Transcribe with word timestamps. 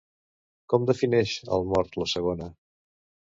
Com 0.73 0.87
defineix 0.91 1.33
al 1.59 1.67
mort 1.75 1.99
la 2.05 2.09
segona? 2.15 2.49